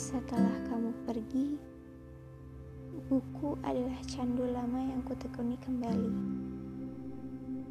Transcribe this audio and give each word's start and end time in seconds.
Setelah 0.00 0.56
kamu 0.64 0.96
pergi, 1.04 1.60
buku 3.12 3.52
adalah 3.60 4.00
candu 4.08 4.48
lama 4.48 4.80
yang 4.80 5.04
kutekuni 5.04 5.60
kembali. 5.60 6.12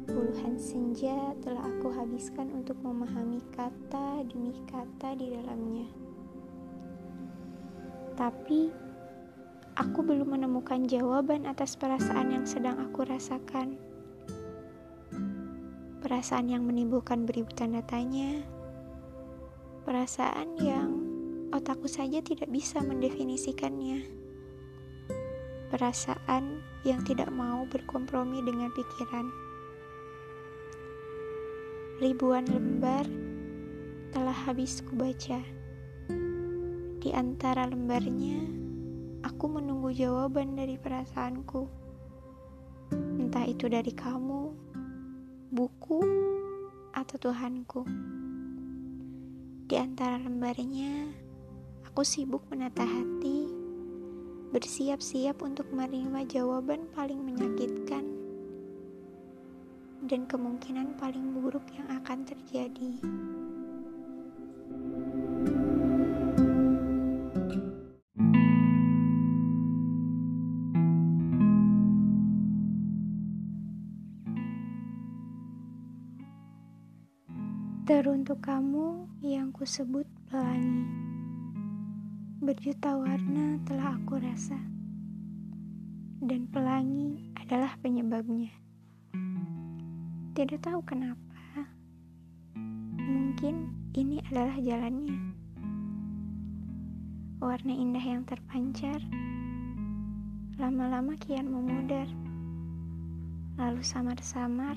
Puluhan 0.06 0.54
senja 0.54 1.34
telah 1.42 1.66
aku 1.66 1.90
habiskan 1.90 2.54
untuk 2.54 2.78
memahami 2.86 3.42
kata 3.50 4.22
demi 4.30 4.54
kata 4.70 5.18
di 5.18 5.26
dalamnya. 5.26 5.90
Tapi, 8.14 8.70
aku 9.74 9.98
belum 9.98 10.38
menemukan 10.38 10.86
jawaban 10.86 11.50
atas 11.50 11.74
perasaan 11.74 12.30
yang 12.30 12.46
sedang 12.46 12.78
aku 12.78 13.10
rasakan. 13.10 13.74
Perasaan 15.98 16.46
yang 16.46 16.62
menimbulkan 16.62 17.26
beribu 17.26 17.50
tanda 17.58 17.82
tanya. 17.82 18.38
Perasaan 19.82 20.54
yang 20.62 21.09
otakku 21.50 21.90
saja 21.90 22.22
tidak 22.22 22.46
bisa 22.50 22.78
mendefinisikannya 22.78 24.20
perasaan 25.70 26.58
yang 26.82 26.98
tidak 27.06 27.30
mau 27.30 27.62
berkompromi 27.70 28.42
dengan 28.42 28.74
pikiran. 28.74 29.30
Ribuan 32.02 32.50
lembar 32.50 33.06
telah 34.10 34.34
habis 34.34 34.82
kubaca. 34.82 35.38
Di 37.00 37.10
antara 37.14 37.70
lembarnya, 37.70 38.42
aku 39.22 39.46
menunggu 39.46 39.94
jawaban 39.94 40.58
dari 40.58 40.74
perasaanku. 40.74 41.70
Entah 42.90 43.46
itu 43.46 43.70
dari 43.70 43.94
kamu, 43.94 44.50
buku, 45.54 46.02
atau 46.90 47.16
Tuhanku. 47.16 47.86
Di 49.70 49.78
antara 49.78 50.18
lembarnya, 50.18 51.14
aku 51.90 52.06
sibuk 52.06 52.46
menata 52.46 52.86
hati 52.86 53.50
bersiap-siap 54.54 55.42
untuk 55.42 55.66
menerima 55.74 56.22
jawaban 56.22 56.86
paling 56.94 57.18
menyakitkan 57.18 58.06
dan 60.06 60.22
kemungkinan 60.30 60.94
paling 61.02 61.34
buruk 61.34 61.66
yang 61.74 61.90
akan 61.90 62.22
terjadi. 62.22 62.94
Teruntuk 77.82 78.38
kamu 78.46 79.10
yang 79.26 79.50
kusebut 79.50 80.06
pelangi. 80.30 81.09
Berjuta 82.50 82.98
warna 82.98 83.62
telah 83.62 83.94
aku 83.94 84.18
rasa, 84.18 84.58
dan 86.18 86.50
pelangi 86.50 87.30
adalah 87.38 87.78
penyebabnya. 87.78 88.50
Tidak 90.34 90.58
tahu 90.58 90.82
kenapa, 90.82 91.70
mungkin 92.98 93.70
ini 93.94 94.18
adalah 94.26 94.58
jalannya. 94.58 95.30
Warna 97.38 97.70
indah 97.70 98.02
yang 98.02 98.26
terpancar 98.26 98.98
lama-lama 100.58 101.14
kian 101.22 101.46
memudar, 101.46 102.10
lalu 103.62 103.78
samar-samar 103.78 104.74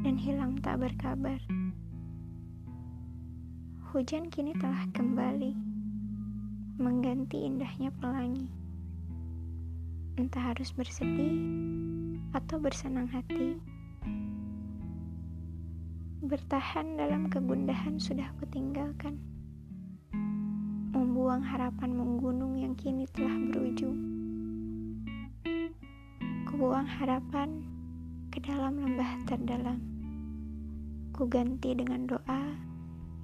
dan 0.00 0.16
hilang 0.16 0.56
tak 0.64 0.80
berkabar. 0.80 1.44
Hujan 3.92 4.32
kini 4.32 4.56
telah 4.56 4.88
kembali 4.96 5.73
mengganti 6.74 7.46
indahnya 7.46 7.94
pelangi. 8.02 8.50
Entah 10.18 10.50
harus 10.50 10.74
bersedih 10.74 11.38
atau 12.34 12.58
bersenang 12.58 13.06
hati. 13.06 13.54
Bertahan 16.26 16.98
dalam 16.98 17.30
kegundahan 17.30 18.02
sudah 18.02 18.26
kutinggalkan. 18.42 19.22
Membuang 20.90 21.46
harapan 21.46 21.94
menggunung 21.94 22.58
yang 22.58 22.74
kini 22.74 23.06
telah 23.14 23.38
berujung. 23.54 23.98
Kubuang 26.50 26.90
harapan 26.90 27.62
ke 28.34 28.42
dalam 28.42 28.82
lembah 28.82 29.22
terdalam. 29.30 29.78
Kuganti 31.14 31.70
dengan 31.78 32.10
doa 32.10 32.42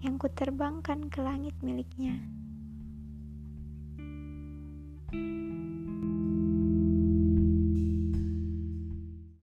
yang 0.07 0.23
kuterbangkan 0.23 1.11
ke 1.11 1.19
langit 1.19 1.59
miliknya. 1.67 2.40